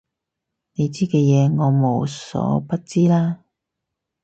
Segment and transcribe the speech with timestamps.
[0.73, 3.43] 你嘅嘢我無所不知啦